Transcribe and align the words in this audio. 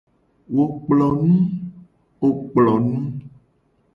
Wo 0.53 0.63
kplo 0.75 2.67
nu. 2.87 2.93